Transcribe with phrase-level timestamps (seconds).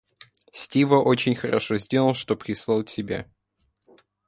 [0.51, 3.29] Стива очень хорошо сделал, что прислал тебя.